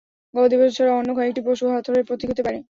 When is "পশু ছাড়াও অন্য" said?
0.59-1.09